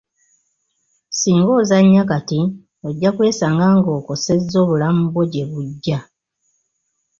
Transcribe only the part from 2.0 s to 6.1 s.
kati, ojja kwesanga ng'okosezza obulamu bwo gyebujja.